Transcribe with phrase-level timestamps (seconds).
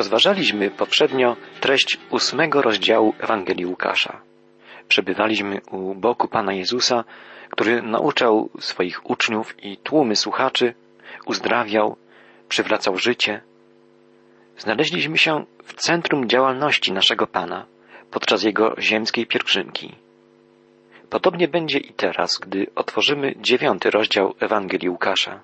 [0.00, 4.20] Rozważaliśmy poprzednio treść ósmego rozdziału Ewangelii Łukasza.
[4.88, 7.04] Przebywaliśmy u boku Pana Jezusa,
[7.50, 10.74] który nauczał swoich uczniów i tłumy słuchaczy,
[11.26, 11.96] uzdrawiał,
[12.48, 13.40] przywracał życie.
[14.58, 17.66] Znaleźliśmy się w centrum działalności naszego Pana
[18.10, 19.94] podczas Jego ziemskiej pielgrzymki.
[21.10, 25.40] Podobnie będzie i teraz, gdy otworzymy dziewiąty rozdział Ewangelii Łukasza.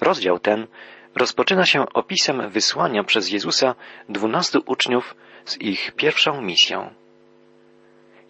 [0.00, 0.66] Rozdział ten
[1.14, 3.74] rozpoczyna się opisem wysłania przez Jezusa
[4.08, 6.90] dwunastu uczniów z ich pierwszą misją.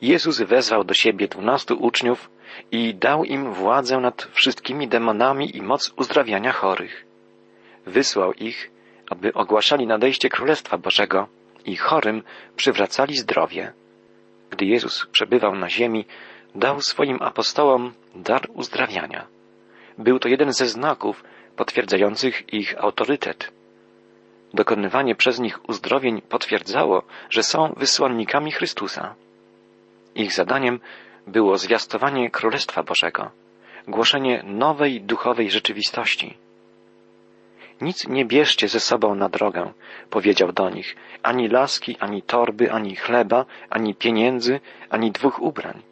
[0.03, 2.31] Jezus wezwał do siebie dwunastu uczniów
[2.73, 7.07] i dał im władzę nad wszystkimi demonami i moc uzdrawiania chorych.
[7.87, 8.71] Wysłał ich,
[9.11, 11.29] aby ogłaszali nadejście Królestwa Bożego
[11.65, 12.23] i chorym
[12.57, 13.73] przywracali zdrowie.
[14.51, 16.05] Gdy Jezus przebywał na ziemi,
[16.55, 19.27] dał swoim apostołom dar uzdrawiania.
[19.99, 21.25] Był to jeden ze znaków
[21.57, 23.53] potwierdzających ich autorytet.
[24.55, 29.15] Dokonywanie przez nich uzdrowień potwierdzało, że są wysłannikami Chrystusa.
[30.15, 30.81] Ich zadaniem
[31.27, 33.31] było zwiastowanie Królestwa Bożego,
[33.89, 36.37] głoszenie nowej duchowej rzeczywistości.
[37.81, 39.73] Nic nie bierzcie ze sobą na drogę,
[40.11, 45.83] powiedział do nich, ani laski, ani torby, ani chleba, ani pieniędzy, ani dwóch ubrań.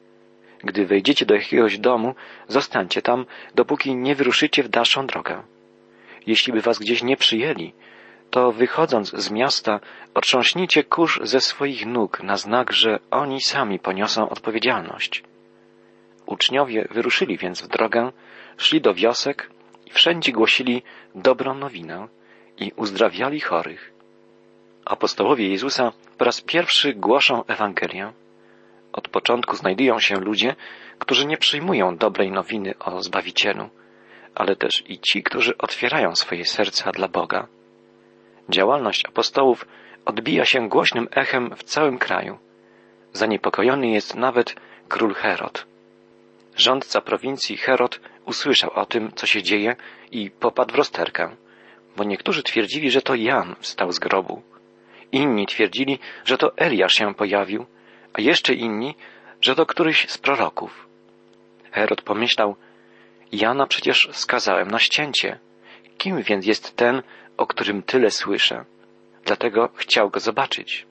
[0.65, 2.15] Gdy wejdziecie do jakiegoś domu,
[2.49, 5.43] zostańcie tam, dopóki nie wyruszycie w dalszą drogę.
[6.27, 7.73] Jeśli by was gdzieś nie przyjęli,
[8.31, 9.81] to wychodząc z miasta,
[10.15, 15.23] otrząśnijcie kurz ze swoich nóg na znak, że oni sami poniosą odpowiedzialność.
[16.27, 18.13] Uczniowie wyruszyli więc w drogę,
[18.57, 19.51] szli do wiosek
[19.87, 20.83] i wszędzie głosili
[21.15, 22.09] dobrą nowinę
[22.59, 23.93] i uzdrawiali chorych.
[24.85, 28.13] Apostołowie Jezusa po raz pierwszy głoszą Ewangelię.
[28.99, 30.57] Od początku znajdują się ludzie,
[30.99, 33.69] którzy nie przyjmują dobrej nowiny o Zbawicielu,
[34.35, 37.47] ale też i ci, którzy otwierają swoje serca dla Boga.
[38.49, 39.69] Działalność apostołów
[40.05, 42.39] odbija się głośnym echem w całym kraju.
[43.13, 44.55] Zaniepokojony jest nawet
[44.89, 45.67] król Herod.
[46.57, 49.77] Rządca prowincji Herod usłyszał o tym, co się dzieje
[50.11, 51.37] i popadł w rozterkę,
[51.97, 54.43] bo niektórzy twierdzili, że to Jan wstał z grobu.
[55.13, 57.67] Inni twierdzili, że to Eliasz się pojawił,
[58.13, 58.95] a jeszcze inni,
[59.41, 60.87] że to któryś z proroków.
[61.71, 62.57] Herod pomyślał,
[63.33, 65.39] Jana przecież skazałem na ścięcie.
[65.99, 67.03] Kim więc jest ten,
[67.37, 68.65] o którym tyle słyszę?
[69.25, 70.87] Dlatego chciał go zobaczyć.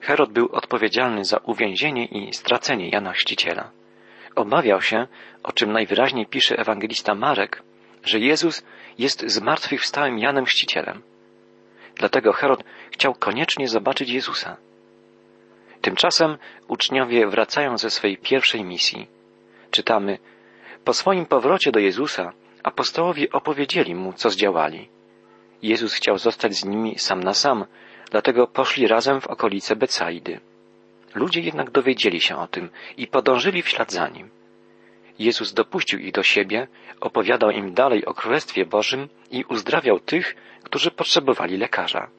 [0.00, 3.70] Herod był odpowiedzialny za uwięzienie i stracenie Jana Chrzciciela.
[4.34, 5.06] Obawiał się,
[5.42, 7.62] o czym najwyraźniej pisze ewangelista Marek,
[8.04, 8.62] że Jezus
[8.98, 11.02] jest zmartwychwstałym Janem Chrzcicielem.
[11.94, 14.56] Dlatego Herod chciał koniecznie zobaczyć Jezusa.
[15.80, 19.06] Tymczasem uczniowie wracają ze swej pierwszej misji.
[19.70, 20.18] Czytamy,
[20.84, 22.32] po swoim powrocie do Jezusa
[22.62, 24.88] apostołowie opowiedzieli mu, co zdziałali.
[25.62, 27.64] Jezus chciał zostać z nimi sam na sam,
[28.10, 30.40] dlatego poszli razem w okolice Becaidy.
[31.14, 34.30] Ludzie jednak dowiedzieli się o tym i podążyli w ślad za nim.
[35.18, 36.68] Jezus dopuścił ich do siebie,
[37.00, 42.10] opowiadał im dalej o Królestwie Bożym i uzdrawiał tych, którzy potrzebowali lekarza.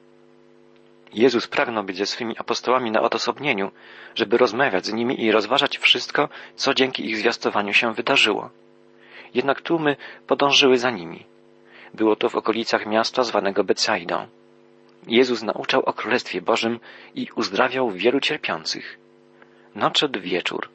[1.13, 3.71] Jezus pragnął być ze swymi apostołami na odosobnieniu,
[4.15, 8.49] żeby rozmawiać z nimi i rozważać wszystko, co dzięki ich zwiastowaniu się wydarzyło.
[9.33, 9.95] Jednak tłumy
[10.27, 11.25] podążyły za nimi.
[11.93, 14.27] Było to w okolicach miasta zwanego Betsaidą.
[15.07, 16.79] Jezus nauczał o Królestwie Bożym
[17.15, 18.99] i uzdrawiał wielu cierpiących.
[19.75, 20.69] Nadszedł wieczór.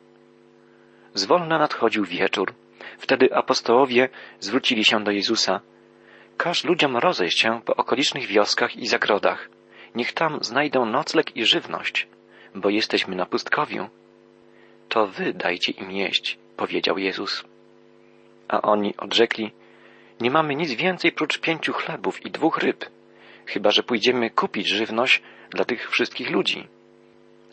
[1.15, 2.55] Zwolna nadchodził wieczór.
[2.99, 4.09] Wtedy apostołowie
[4.41, 5.61] zwrócili się do Jezusa.
[6.37, 9.49] Każ ludziom rozejść się po okolicznych wioskach i zagrodach.
[9.97, 12.07] Niech tam znajdą nocleg i żywność,
[12.55, 13.89] bo jesteśmy na pustkowiu.
[14.89, 17.45] To wy dajcie im jeść, powiedział Jezus.
[18.49, 19.53] A oni odrzekli,
[20.21, 22.85] nie mamy nic więcej prócz pięciu chlebów i dwóch ryb,
[23.47, 26.69] chyba że pójdziemy kupić żywność dla tych wszystkich ludzi.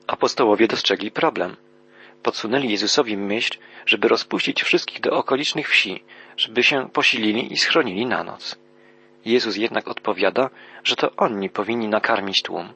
[0.08, 1.56] Apostołowie dostrzegli problem.
[2.24, 6.04] Podsunęli Jezusowi myśl, żeby rozpuścić wszystkich do okolicznych wsi,
[6.38, 8.63] żeby się posilili i schronili na noc.
[9.26, 10.50] Jezus jednak odpowiada,
[10.84, 12.74] że to oni powinni nakarmić tłum.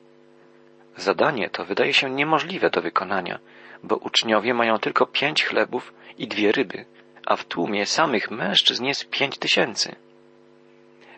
[0.98, 3.39] Zadanie to wydaje się niemożliwe do wykonania,
[3.83, 6.86] bo uczniowie mają tylko pięć chlebów i dwie ryby,
[7.25, 9.95] a w tłumie samych mężczyzn jest pięć tysięcy.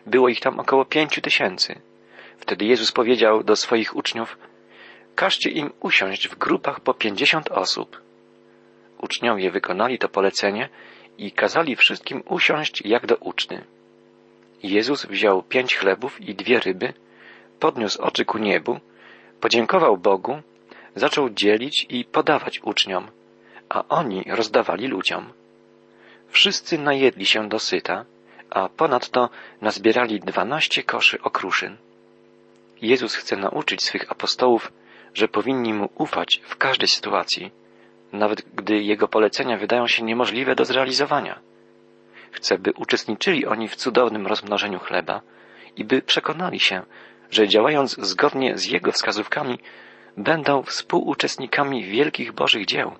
[0.06, 1.80] Było ich tam około pięciu tysięcy.
[2.38, 4.38] Wtedy Jezus powiedział do swoich uczniów,
[5.14, 8.02] każcie im usiąść w grupach po pięćdziesiąt osób.
[8.98, 10.68] Uczniowie wykonali to polecenie
[11.18, 13.64] i kazali wszystkim usiąść jak do uczny.
[14.62, 16.92] Jezus wziął pięć chlebów i dwie ryby,
[17.60, 18.80] podniósł oczy ku niebu,
[19.40, 20.42] podziękował Bogu,
[20.94, 23.10] zaczął dzielić i podawać uczniom,
[23.68, 25.32] a oni rozdawali ludziom.
[26.28, 28.04] Wszyscy najedli się dosyta,
[28.50, 29.30] a ponadto
[29.60, 31.76] nazbierali dwanaście koszy okruszyn.
[32.82, 34.72] Jezus chce nauczyć swych apostołów,
[35.14, 37.50] że powinni mu ufać w każdej sytuacji,
[38.12, 41.49] nawet gdy jego polecenia wydają się niemożliwe do zrealizowania.
[42.32, 45.20] Chce, by uczestniczyli oni w cudownym rozmnożeniu chleba
[45.76, 46.82] i by przekonali się,
[47.30, 49.58] że działając zgodnie z jego wskazówkami,
[50.16, 52.92] będą współuczestnikami wielkich Bożych dzieł.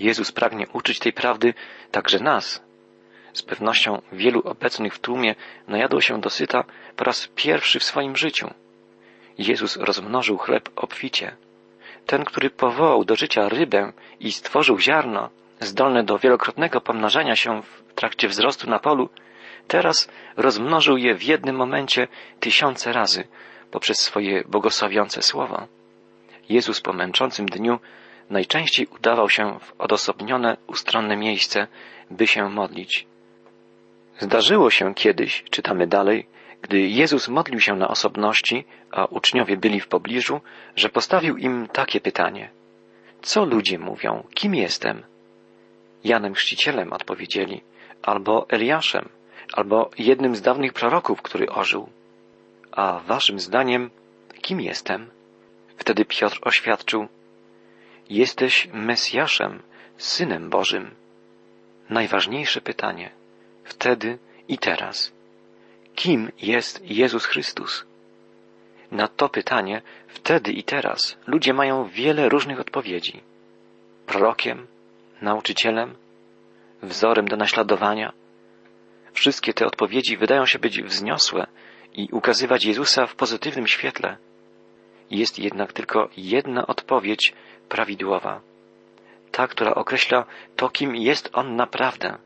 [0.00, 1.54] Jezus pragnie uczyć tej prawdy
[1.90, 2.62] także nas.
[3.32, 5.34] Z pewnością wielu obecnych w tłumie
[5.68, 6.64] najadło się dosyta
[6.96, 8.50] po raz pierwszy w swoim życiu.
[9.38, 11.36] Jezus rozmnożył chleb obficie.
[12.06, 15.30] Ten, który powołał do życia rybę i stworzył ziarno,
[15.60, 19.08] zdolne do wielokrotnego pomnażania się w trakcie wzrostu na polu,
[19.68, 22.08] teraz rozmnożył je w jednym momencie
[22.40, 23.24] tysiące razy
[23.70, 25.66] poprzez swoje błogosławiące słowo.
[26.48, 27.78] Jezus po męczącym dniu
[28.30, 31.66] najczęściej udawał się w odosobnione, ustronne miejsce,
[32.10, 33.06] by się modlić.
[34.18, 36.26] Zdarzyło się kiedyś, czytamy dalej,
[36.62, 40.40] gdy Jezus modlił się na osobności, a uczniowie byli w pobliżu,
[40.76, 42.50] że postawił im takie pytanie.
[43.22, 44.26] Co ludzie mówią?
[44.34, 45.02] Kim jestem?
[46.04, 47.60] Janem Chrzcicielem odpowiedzieli,
[48.02, 49.08] albo Eliaszem,
[49.52, 51.88] albo jednym z dawnych proroków, który ożył.
[52.72, 53.90] A waszym zdaniem,
[54.42, 55.10] kim jestem?
[55.76, 57.08] Wtedy Piotr oświadczył,
[58.10, 59.62] jesteś Mesjaszem,
[59.96, 60.90] Synem Bożym.
[61.90, 63.10] Najważniejsze pytanie,
[63.64, 64.18] wtedy
[64.48, 65.12] i teraz.
[65.94, 67.84] Kim jest Jezus Chrystus?
[68.90, 73.20] Na to pytanie, wtedy i teraz, ludzie mają wiele różnych odpowiedzi.
[74.06, 74.66] Prorokiem,
[75.22, 75.94] nauczycielem,
[76.82, 78.12] wzorem do naśladowania.
[79.12, 81.46] Wszystkie te odpowiedzi wydają się być wzniosłe
[81.94, 84.16] i ukazywać Jezusa w pozytywnym świetle.
[85.10, 87.32] Jest jednak tylko jedna odpowiedź
[87.68, 88.40] prawidłowa.
[89.30, 90.24] Ta, która określa
[90.56, 92.18] to, kim jest On naprawdę.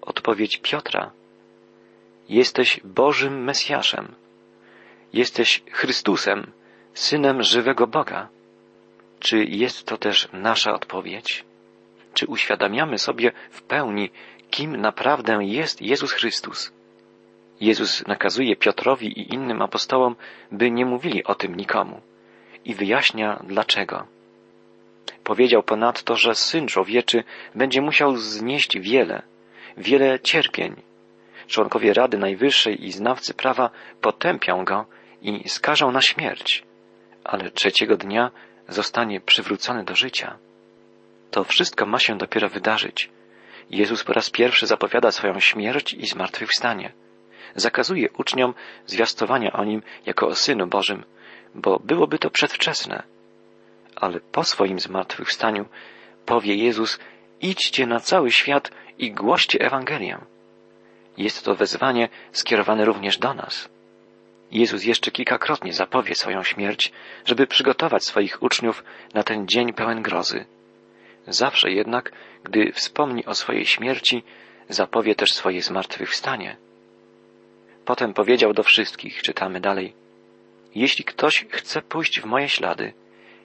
[0.00, 1.10] Odpowiedź Piotra.
[2.28, 4.14] Jesteś Bożym Mesjaszem.
[5.12, 6.52] Jesteś Chrystusem,
[6.94, 8.28] Synem żywego Boga.
[9.20, 11.44] Czy jest to też nasza odpowiedź?
[12.14, 14.10] Czy uświadamiamy sobie w pełni,
[14.50, 16.72] kim naprawdę jest Jezus Chrystus?
[17.60, 20.16] Jezus nakazuje Piotrowi i innym apostołom,
[20.52, 22.00] by nie mówili o tym nikomu
[22.64, 24.06] i wyjaśnia dlaczego.
[25.24, 27.24] Powiedział ponadto, że Syn Człowieczy
[27.54, 29.22] będzie musiał znieść wiele,
[29.76, 30.74] wiele cierpień.
[31.46, 33.70] Członkowie Rady Najwyższej i znawcy prawa
[34.00, 34.86] potępią go
[35.22, 36.64] i skażą na śmierć,
[37.24, 38.30] ale trzeciego dnia
[38.68, 40.38] zostanie przywrócony do życia.
[41.34, 43.10] To wszystko ma się dopiero wydarzyć.
[43.70, 46.92] Jezus po raz pierwszy zapowiada swoją śmierć i zmartwychwstanie.
[47.54, 48.54] Zakazuje uczniom
[48.86, 51.04] zwiastowania o nim jako o Synu Bożym,
[51.54, 53.02] bo byłoby to przedwczesne.
[53.96, 55.66] Ale po swoim zmartwychwstaniu
[56.26, 56.98] powie Jezus,
[57.40, 60.18] idźcie na cały świat i głoście Ewangelię.
[61.16, 63.68] Jest to wezwanie skierowane również do nas.
[64.52, 66.92] Jezus jeszcze kilkakrotnie zapowie swoją śmierć,
[67.24, 68.84] żeby przygotować swoich uczniów
[69.14, 70.44] na ten dzień pełen grozy.
[71.26, 72.12] Zawsze jednak,
[72.44, 74.22] gdy wspomni o swojej śmierci,
[74.68, 76.56] zapowie też swoje zmartwychwstanie.
[77.84, 79.92] Potem powiedział do wszystkich, czytamy dalej,
[80.74, 82.92] jeśli ktoś chce pójść w moje ślady,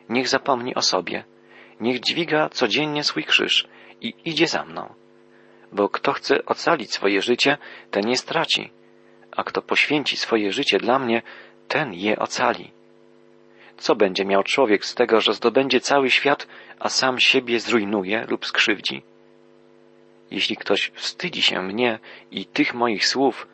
[0.10, 1.24] niech zapomni o sobie,
[1.80, 3.68] niech dźwiga codziennie swój krzyż
[4.02, 4.94] i idzie za mną.
[5.72, 7.58] Bo kto chce ocalić swoje życie,
[7.92, 8.70] ten je straci,
[9.32, 11.22] a kto poświęci swoje życie dla mnie,
[11.68, 12.72] ten je ocali.
[13.80, 16.48] Co będzie miał człowiek z tego, że zdobędzie cały świat,
[16.80, 19.02] a sam siebie zrujnuje lub skrzywdzi?
[20.32, 22.00] Jeśli ktoś wstydzi się mnie
[22.32, 23.48] i tych moich słów,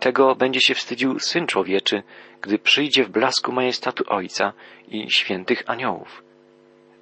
[0.00, 2.02] tego będzie się wstydził Syn Człowieczy,
[2.40, 4.52] gdy przyjdzie w blasku majestatu Ojca
[4.88, 6.22] i świętych aniołów.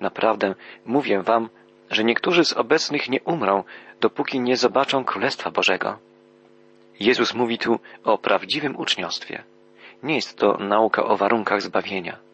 [0.00, 1.48] Naprawdę mówię wam,
[1.90, 3.64] że niektórzy z obecnych nie umrą,
[4.00, 5.98] dopóki nie zobaczą Królestwa Bożego.
[7.00, 9.44] Jezus mówi tu o prawdziwym uczniostwie.
[10.02, 12.33] Nie jest to nauka o warunkach zbawienia.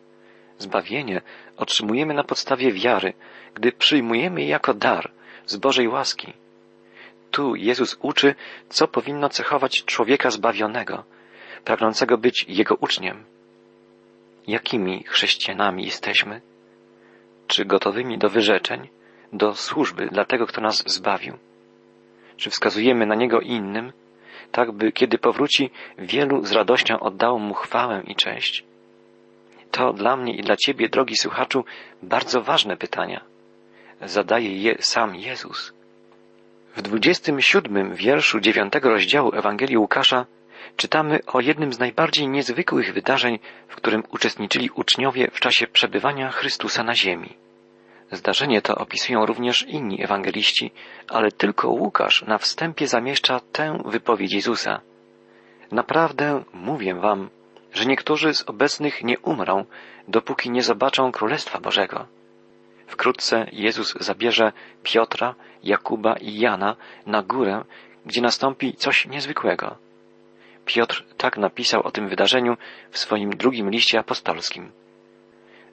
[0.60, 1.20] Zbawienie
[1.56, 3.12] otrzymujemy na podstawie wiary,
[3.54, 5.10] gdy przyjmujemy je jako dar
[5.46, 6.32] z Bożej łaski.
[7.30, 8.34] Tu Jezus uczy,
[8.68, 11.04] co powinno cechować człowieka zbawionego,
[11.64, 13.24] pragnącego być Jego uczniem.
[14.46, 16.40] Jakimi chrześcijanami jesteśmy?
[17.46, 18.88] Czy gotowymi do wyrzeczeń,
[19.32, 21.38] do służby dla tego, kto nas zbawił?
[22.36, 23.92] Czy wskazujemy na Niego innym,
[24.52, 28.69] tak by kiedy powróci, wielu z radością oddało Mu chwałę i cześć?
[29.70, 31.64] To dla mnie i dla Ciebie, drogi słuchaczu,
[32.02, 33.20] bardzo ważne pytania.
[34.02, 35.72] Zadaje je sam Jezus.
[36.76, 40.26] W dwudziestym siódmym wierszu dziewiątego rozdziału Ewangelii Łukasza
[40.76, 46.84] czytamy o jednym z najbardziej niezwykłych wydarzeń, w którym uczestniczyli uczniowie w czasie przebywania Chrystusa
[46.84, 47.36] na ziemi.
[48.12, 50.70] Zdarzenie to opisują również inni ewangeliści,
[51.08, 54.80] ale tylko Łukasz na wstępie zamieszcza tę wypowiedź Jezusa.
[55.72, 57.30] Naprawdę mówię wam,
[57.72, 59.64] że niektórzy z obecnych nie umrą,
[60.08, 62.06] dopóki nie zobaczą Królestwa Bożego.
[62.86, 67.64] Wkrótce Jezus zabierze Piotra, Jakuba i Jana na górę,
[68.06, 69.76] gdzie nastąpi coś niezwykłego.
[70.64, 72.56] Piotr tak napisał o tym wydarzeniu
[72.90, 74.72] w swoim drugim liście apostolskim.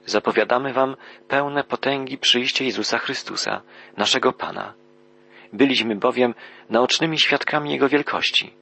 [0.05, 0.95] Zapowiadamy wam
[1.27, 3.61] pełne potęgi przyjście Jezusa Chrystusa,
[3.97, 4.73] naszego Pana.
[5.53, 6.33] Byliśmy bowiem
[6.69, 8.53] naocznymi świadkami Jego wielkości.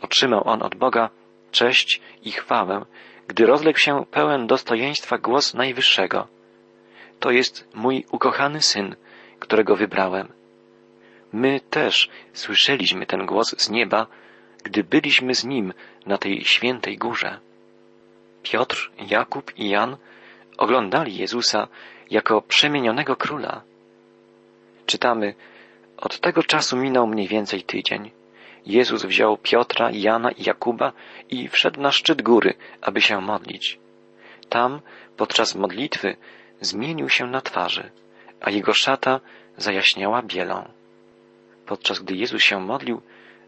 [0.00, 1.10] Otrzymał On od Boga
[1.50, 2.84] cześć i chwałę,
[3.28, 6.28] gdy rozległ się pełen dostojeństwa głos Najwyższego.
[7.20, 8.96] To jest mój ukochany Syn,
[9.38, 10.28] którego wybrałem.
[11.32, 14.06] My też słyszeliśmy ten głos z nieba,
[14.64, 15.72] gdy byliśmy z Nim
[16.06, 17.38] na tej świętej górze.
[18.42, 19.96] Piotr, Jakub i Jan
[20.56, 21.68] oglądali Jezusa
[22.10, 23.62] jako przemienionego króla.
[24.86, 25.34] Czytamy,
[25.96, 28.10] od tego czasu minął mniej więcej tydzień.
[28.66, 30.92] Jezus wziął Piotra, Jana i Jakuba
[31.30, 33.78] i wszedł na szczyt góry, aby się modlić.
[34.48, 34.80] Tam,
[35.16, 36.16] podczas modlitwy,
[36.60, 37.90] zmienił się na twarzy,
[38.40, 39.20] a jego szata
[39.56, 40.68] zajaśniała bielą.
[41.66, 43.02] Podczas gdy Jezus się modlił,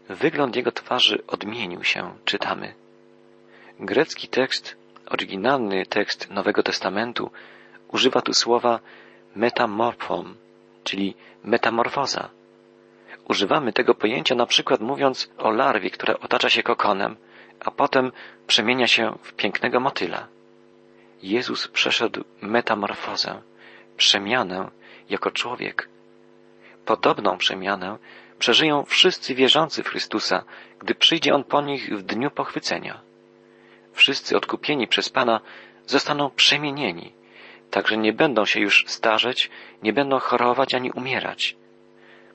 [0.09, 2.73] wygląd jego twarzy odmienił się, czytamy.
[3.79, 7.31] Grecki tekst, oryginalny tekst Nowego Testamentu,
[7.87, 8.79] używa tu słowa
[9.35, 10.35] metamorphom,
[10.83, 12.29] czyli metamorfoza.
[13.29, 17.15] Używamy tego pojęcia na przykład mówiąc o larwie, która otacza się kokonem,
[17.59, 18.11] a potem
[18.47, 20.27] przemienia się w pięknego motyla.
[21.23, 23.41] Jezus przeszedł metamorfozę,
[23.97, 24.71] przemianę
[25.09, 25.89] jako człowiek.
[26.85, 27.97] Podobną przemianę
[28.39, 30.43] przeżyją wszyscy wierzący w Chrystusa,
[30.79, 33.01] gdy przyjdzie On po nich w dniu pochwycenia.
[33.93, 35.41] Wszyscy odkupieni przez Pana
[35.85, 37.13] zostaną przemienieni,
[37.71, 39.49] także nie będą się już starzeć,
[39.83, 41.55] nie będą chorować ani umierać.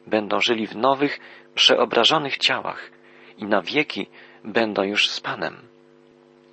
[0.09, 1.21] Będą żyli w nowych,
[1.55, 2.91] przeobrażonych ciałach
[3.38, 4.07] i na wieki
[4.45, 5.57] będą już z Panem.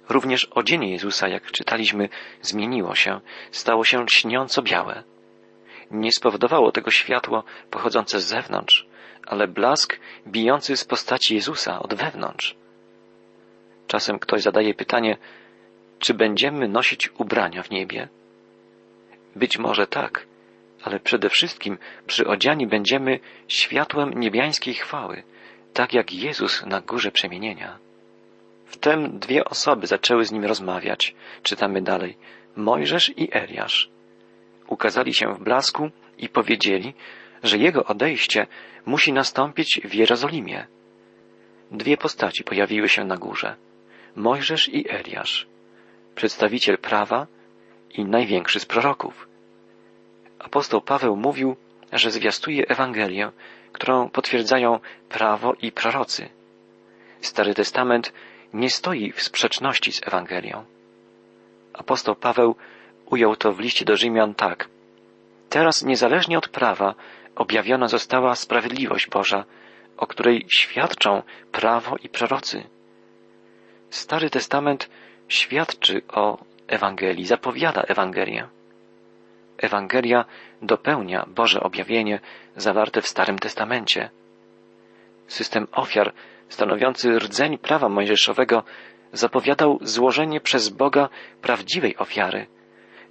[0.10, 2.10] Również odzienie Jezusa, jak czytaliśmy,
[2.42, 3.20] zmieniło się,
[3.52, 5.04] stało się lśniąco białe.
[5.92, 8.88] Nie spowodowało tego światło pochodzące z zewnątrz,
[9.28, 12.56] ale blask bijący z postaci Jezusa od wewnątrz.
[13.88, 15.18] Czasem ktoś zadaje pytanie,
[16.00, 18.08] czy będziemy nosić ubrania w niebie?
[19.36, 20.26] Być może tak,
[20.86, 21.78] ale przede wszystkim
[22.08, 25.24] przyodziani będziemy światłem niebiańskiej chwały,
[25.74, 27.80] tak jak Jezus na górze przemienienia.
[28.66, 31.16] Wtem dwie osoby zaczęły z nim rozmawiać.
[31.44, 32.18] Czytamy dalej.
[32.56, 33.90] Mojżesz i Eliasz.
[34.68, 36.94] Ukazali się w blasku i powiedzieli,
[37.44, 38.48] że jego odejście
[38.86, 40.68] musi nastąpić w Jerozolimie.
[41.72, 43.56] Dwie postaci pojawiły się na górze.
[44.16, 45.48] Mojżesz i Eliasz.
[46.16, 47.28] Przedstawiciel prawa
[47.90, 49.35] i największy z proroków.
[50.40, 51.56] Apostoł Paweł mówił,
[51.94, 53.32] że zwiastuje Ewangelię,
[53.72, 56.30] którą potwierdzają prawo i prorocy.
[57.22, 58.14] Stary Testament
[58.54, 60.66] nie stoi w sprzeczności z Ewangelią.
[61.74, 62.56] Apostoł Paweł
[63.06, 64.70] ujął to w liście do Rzymian tak.
[65.50, 66.96] Teraz niezależnie od prawa
[67.36, 69.46] objawiona została sprawiedliwość Boża,
[69.98, 72.64] o której świadczą prawo i prorocy.
[73.90, 74.90] Stary Testament
[75.28, 76.38] świadczy o
[76.68, 78.48] Ewangelii, zapowiada Ewangelię.
[79.58, 80.26] Ewangelia
[80.62, 82.20] dopełnia Boże objawienie
[82.56, 84.10] zawarte w Starym Testamencie.
[85.28, 86.14] System ofiar
[86.50, 88.64] stanowiący rdzeń prawa mojżeszowego
[89.14, 91.10] zapowiadał złożenie przez Boga
[91.42, 92.48] prawdziwej ofiary,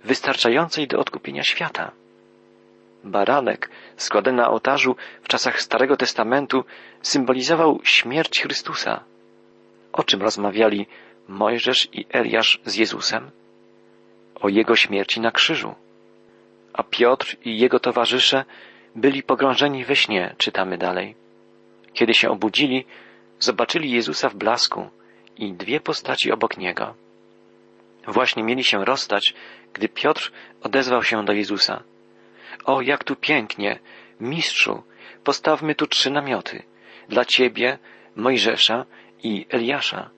[0.04, 1.92] wystarczającej do odkupienia świata.
[3.04, 6.64] Baranek składany na ołtarzu w czasach Starego Testamentu
[7.02, 9.04] symbolizował śmierć Chrystusa.
[9.92, 10.86] O czym rozmawiali
[11.28, 13.30] Mojżesz i Eliasz z Jezusem?
[14.34, 15.74] O jego śmierci na krzyżu.
[16.74, 18.44] A Piotr i jego towarzysze
[18.94, 21.14] byli pogrążeni we śnie, czytamy dalej.
[21.92, 22.84] Kiedy się obudzili,
[23.38, 24.90] zobaczyli Jezusa w blasku
[25.36, 26.94] i dwie postaci obok niego.
[28.06, 29.34] Właśnie mieli się rozstać,
[29.72, 31.82] gdy Piotr odezwał się do Jezusa.
[32.64, 33.78] O, jak tu pięknie!
[34.20, 34.82] Mistrzu,
[35.24, 36.62] postawmy tu trzy namioty.
[37.08, 37.78] Dla ciebie,
[38.16, 38.84] Mojżesza
[39.22, 40.10] i Eliasza.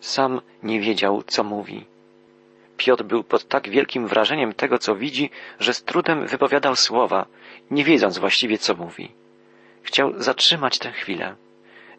[0.00, 1.84] Sam nie wiedział, co mówi.
[2.76, 7.26] Piotr był pod tak wielkim wrażeniem tego, co widzi, że z trudem wypowiadał słowa,
[7.70, 9.12] nie wiedząc właściwie, co mówi.
[9.82, 11.36] Chciał zatrzymać tę chwilę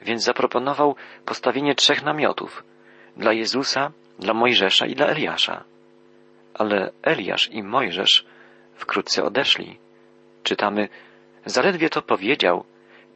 [0.05, 2.63] więc zaproponował postawienie trzech namiotów
[3.17, 5.63] dla Jezusa, dla Mojżesza i dla Eliasza.
[6.53, 8.25] Ale Eliasz i Mojżesz
[8.75, 9.77] wkrótce odeszli.
[10.43, 10.89] Czytamy,
[11.45, 12.65] zaledwie to powiedział,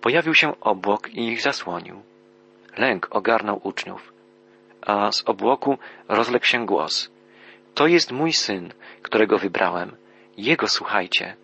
[0.01, 2.01] pojawił się obłok i ich zasłonił.
[2.77, 4.13] Lęk ogarnął uczniów,
[4.81, 7.11] a z obłoku rozległ się głos.
[7.73, 9.95] To jest mój syn, którego wybrałem.
[10.37, 11.35] Jego słuchajcie.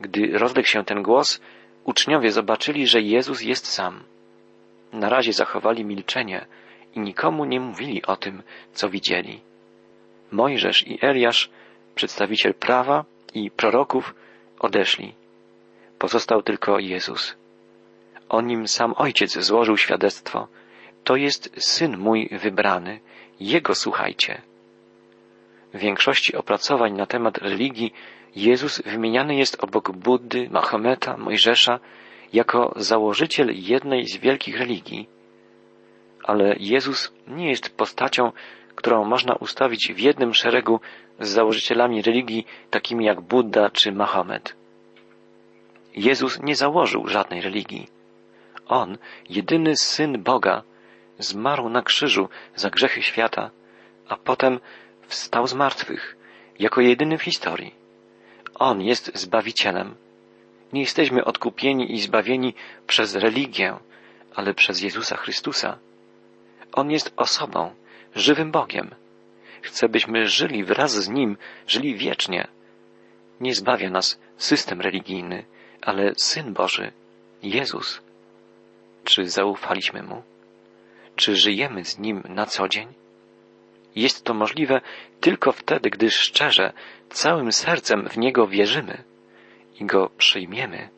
[0.00, 1.40] Gdy rozległ się ten głos,
[1.84, 4.02] uczniowie zobaczyli, że Jezus jest sam.
[4.92, 6.46] Na razie zachowali milczenie
[6.94, 9.40] i nikomu nie mówili o tym, co widzieli.
[10.30, 11.50] Mojżesz i Eliasz,
[11.94, 14.14] przedstawiciel prawa i proroków,
[14.58, 15.14] odeszli.
[15.98, 17.36] Pozostał tylko Jezus.
[18.28, 20.48] O nim sam Ojciec złożył świadectwo.
[21.04, 23.00] To jest Syn mój wybrany,
[23.40, 24.42] Jego słuchajcie.
[25.74, 27.92] W większości opracowań na temat religii
[28.36, 31.80] Jezus wymieniany jest obok Buddy, Mahometa, Mojżesza
[32.32, 35.08] jako założyciel jednej z wielkich religii.
[36.24, 38.32] Ale Jezus nie jest postacią,
[38.74, 40.80] którą można ustawić w jednym szeregu
[41.20, 44.56] z założycielami religii takimi jak Buddha czy Mahomet.
[45.96, 47.86] Jezus nie założył żadnej religii.
[48.68, 48.98] On,
[49.28, 50.62] jedyny syn Boga,
[51.18, 53.50] zmarł na krzyżu za grzechy świata,
[54.08, 54.60] a potem
[55.10, 56.16] wstał z martwych,
[56.58, 57.74] jako jedyny w historii.
[58.54, 59.94] On jest Zbawicielem.
[60.72, 62.54] Nie jesteśmy odkupieni i zbawieni
[62.86, 63.78] przez religię,
[64.34, 65.78] ale przez Jezusa Chrystusa.
[66.72, 67.74] On jest osobą,
[68.14, 68.94] żywym Bogiem.
[69.62, 71.36] Chce, byśmy żyli wraz z Nim,
[71.66, 72.48] żyli wiecznie.
[73.40, 75.44] Nie zbawia nas system religijny,
[75.82, 76.92] ale Syn Boży,
[77.42, 78.00] Jezus.
[79.04, 80.22] Czy zaufaliśmy Mu?
[81.16, 82.88] Czy żyjemy z Nim na co dzień?
[83.96, 84.80] Jest to możliwe
[85.20, 86.72] tylko wtedy, gdy szczerze,
[87.10, 89.04] całym sercem w Niego wierzymy
[89.80, 90.88] i Go przyjmiemy.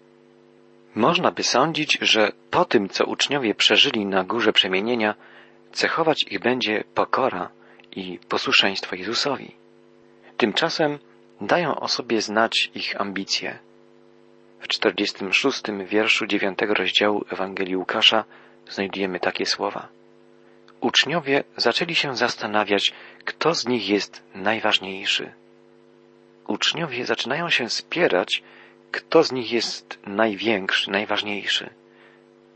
[0.94, 5.14] Można by sądzić, że po tym, co uczniowie przeżyli na górze przemienienia,
[5.72, 7.50] cechować ich będzie pokora
[7.96, 9.50] i posłuszeństwo Jezusowi.
[10.36, 10.98] Tymczasem
[11.40, 13.58] dają o sobie znać ich ambicje.
[14.60, 18.24] W 46 wierszu 9 rozdziału Ewangelii Łukasza
[18.70, 19.88] znajdujemy takie słowa.
[20.82, 22.92] Uczniowie zaczęli się zastanawiać,
[23.24, 25.32] kto z nich jest najważniejszy.
[26.46, 28.42] Uczniowie zaczynają się spierać,
[28.90, 31.70] kto z nich jest największy, najważniejszy.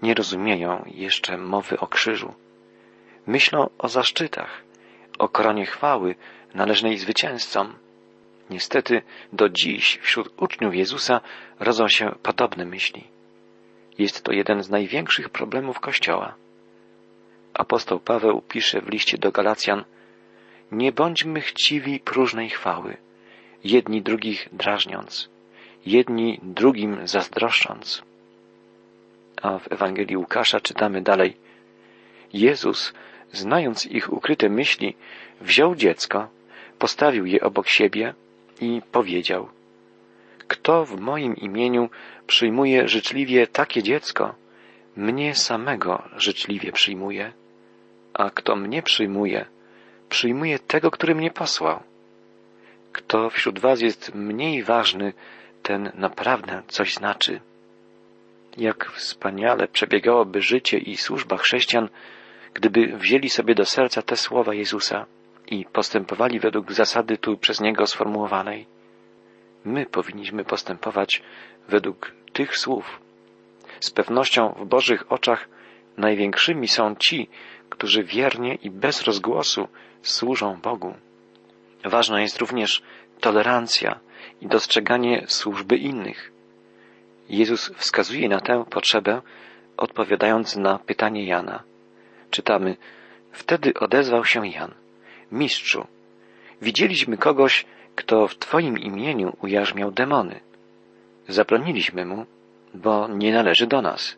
[0.03, 2.35] Nie rozumieją jeszcze mowy o krzyżu.
[3.27, 4.63] Myślą o zaszczytach,
[5.19, 6.15] o koronie chwały
[6.55, 7.75] należnej zwycięzcom.
[8.51, 9.03] Niestety
[9.33, 11.21] do dziś wśród uczniów Jezusa
[11.61, 13.05] rodzą się podobne myśli.
[13.99, 16.35] Jest to jeden z największych problemów Kościoła.
[17.59, 19.85] Apostoł Paweł pisze w liście do Galacjan
[20.73, 22.97] Nie bądźmy chciwi próżnej chwały,
[23.65, 25.29] jedni drugich drażniąc,
[25.87, 28.03] jedni drugim zazdroszcząc.
[29.43, 31.37] A w Ewangelii Łukasza czytamy dalej
[32.33, 32.93] Jezus,
[33.33, 34.97] znając ich ukryte myśli,
[35.41, 36.29] wziął dziecko,
[36.79, 38.15] postawił je obok siebie
[38.61, 39.49] i powiedział
[40.49, 41.91] Kto w moim imieniu
[42.27, 44.35] przyjmuje życzliwie takie dziecko,
[44.97, 47.33] mnie samego życzliwie przyjmuje
[48.19, 49.47] a kto mnie przyjmuje,
[50.09, 51.83] przyjmuje tego, który mnie posłał.
[52.93, 55.13] Kto wśród was jest mniej ważny,
[55.63, 57.41] ten naprawdę coś znaczy.
[58.57, 61.89] Jak wspaniale przebiegałoby życie i służba chrześcijan,
[62.55, 65.07] gdyby wzięli sobie do serca te słowa Jezusa
[65.47, 68.67] i postępowali według zasady tu przez Niego sformułowanej.
[69.65, 71.23] My powinniśmy postępować
[71.69, 73.01] według tych słów.
[73.81, 75.49] Z pewnością w Bożych oczach
[75.97, 77.29] największymi są ci,
[77.71, 79.69] którzy wiernie i bez rozgłosu
[80.03, 80.95] służą Bogu.
[81.85, 82.83] Ważna jest również
[83.21, 84.01] tolerancja
[84.41, 86.33] i dostrzeganie służby innych.
[87.29, 89.23] Jezus wskazuje na tę potrzebę,
[89.77, 91.63] odpowiadając na pytanie Jana.
[92.31, 92.77] Czytamy,
[93.33, 94.75] wtedy odezwał się Jan.
[95.33, 95.87] Mistrzu,
[96.63, 100.41] widzieliśmy kogoś, kto w Twoim imieniu ujarzmiał demony.
[101.29, 102.27] Zabroniliśmy mu,
[102.75, 104.17] bo nie należy do nas.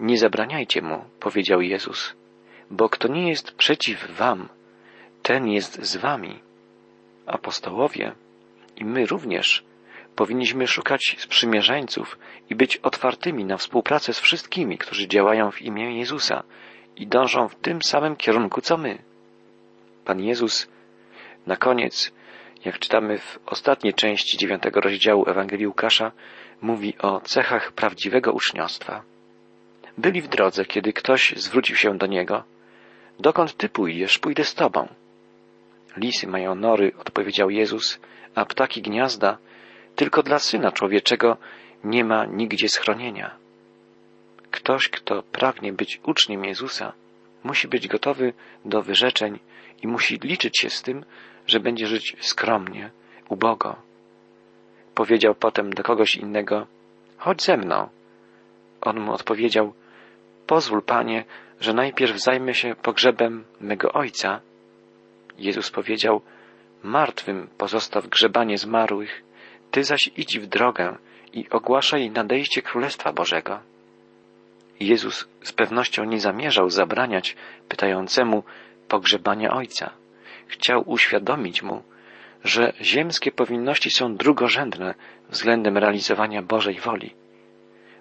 [0.00, 2.14] Nie zabraniajcie mu, powiedział Jezus
[2.70, 4.48] bo kto nie jest przeciw wam,
[5.22, 6.38] ten jest z wami.
[7.26, 8.12] Apostołowie
[8.76, 9.64] i my również
[10.16, 12.18] powinniśmy szukać sprzymierzeńców
[12.50, 16.42] i być otwartymi na współpracę z wszystkimi, którzy działają w imię Jezusa
[16.96, 18.98] i dążą w tym samym kierunku co my.
[20.04, 20.68] Pan Jezus
[21.46, 22.12] na koniec,
[22.64, 26.12] jak czytamy w ostatniej części dziewiątego rozdziału Ewangelii Łukasza,
[26.62, 29.02] mówi o cechach prawdziwego uczniostwa.
[29.98, 32.42] Byli w drodze, kiedy ktoś zwrócił się do niego–
[33.20, 34.88] Dokąd ty pójdziesz, pójdę z tobą.
[35.96, 38.00] Lisy mają nory, odpowiedział Jezus,
[38.34, 39.38] a ptaki gniazda,
[39.96, 41.36] tylko dla Syna Człowieczego
[41.84, 43.36] nie ma nigdzie schronienia.
[44.50, 46.92] Ktoś, kto pragnie być uczniem Jezusa,
[47.44, 48.32] musi być gotowy
[48.64, 49.38] do wyrzeczeń
[49.82, 51.04] i musi liczyć się z tym,
[51.46, 52.90] że będzie żyć skromnie,
[53.28, 53.76] ubogo.
[54.94, 56.66] Powiedział potem do kogoś innego,
[57.16, 57.88] chodź ze mną.
[58.80, 59.72] On mu odpowiedział,
[60.46, 61.24] pozwól, panie,
[61.60, 64.40] że najpierw zajmę się pogrzebem mego ojca.
[65.38, 66.20] Jezus powiedział,
[66.82, 69.22] martwym pozostaw grzebanie zmarłych,
[69.70, 70.96] ty zaś idź w drogę
[71.32, 73.60] i ogłaszaj nadejście Królestwa Bożego.
[74.80, 77.36] Jezus z pewnością nie zamierzał zabraniać
[77.68, 78.42] pytającemu
[78.88, 79.90] pogrzebania Ojca.
[80.46, 81.82] Chciał uświadomić mu,
[82.44, 84.94] że ziemskie powinności są drugorzędne
[85.28, 87.14] względem realizowania Bożej woli.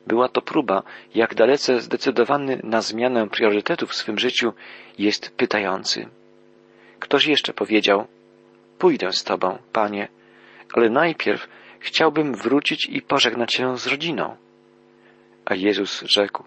[0.07, 0.83] Była to próba,
[1.15, 4.53] jak dalece zdecydowany na zmianę priorytetów w swym życiu
[4.97, 6.07] jest pytający.
[6.99, 8.07] Ktoś jeszcze powiedział,
[8.79, 10.07] pójdę z Tobą, Panie,
[10.73, 11.47] ale najpierw
[11.79, 14.35] chciałbym wrócić i pożegnać się z rodziną.
[15.45, 16.43] A Jezus rzekł,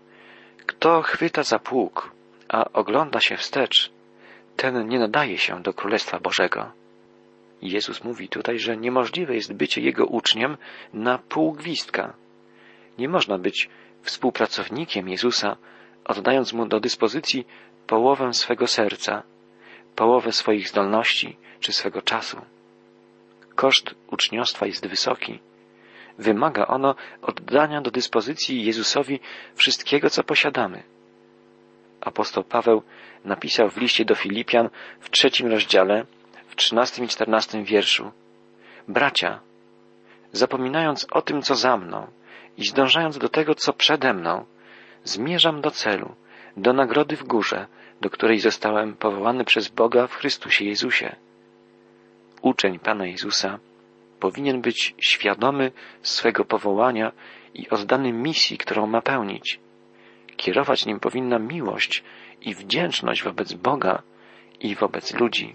[0.67, 2.13] kto chwyta za pług,
[2.49, 3.91] a ogląda się wstecz,
[4.57, 6.73] ten nie nadaje się do Królestwa Bożego.
[7.63, 10.57] Jezus mówi tutaj, że niemożliwe jest bycie Jego uczniem
[10.93, 12.15] na pół gwizdka.
[12.99, 13.69] Nie można być
[14.03, 15.57] współpracownikiem Jezusa,
[16.05, 17.47] oddając Mu do dyspozycji
[17.87, 19.23] połowę swego serca,
[19.97, 22.41] połowę swoich zdolności czy swego czasu.
[23.55, 25.39] Koszt uczniostwa jest wysoki.
[26.19, 29.21] Wymaga ono oddania do dyspozycji Jezusowi
[29.55, 30.83] wszystkiego, co posiadamy.
[32.01, 32.83] Apostoł Paweł
[33.25, 36.07] napisał w liście do Filipian w trzecim rozdziale,
[36.47, 38.13] w trzynastym i czternastym wierszu.
[38.89, 39.41] Bracia,
[40.33, 42.07] zapominając o tym, co za mną
[42.59, 44.45] i zdążając do tego, co przede mną,
[45.05, 46.15] zmierzam do celu,
[46.57, 47.67] do nagrody w górze,
[48.01, 51.17] do której zostałem powołany przez Boga w Chrystusie Jezusie.
[52.43, 53.59] Uczeń Pana Jezusa
[54.21, 57.13] powinien być świadomy swego powołania
[57.55, 59.61] i oddany misji, którą ma pełnić.
[60.37, 62.05] Kierować nim powinna miłość
[62.41, 64.03] i wdzięczność wobec Boga
[64.61, 65.55] i wobec ludzi.